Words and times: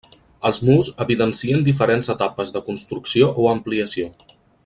Els 0.49 0.59
murs 0.69 0.87
evidencien 1.05 1.61
diferents 1.67 2.09
etapes 2.15 2.55
de 2.57 2.63
construcció 2.71 3.31
o 3.45 3.47
ampliació. 3.53 4.11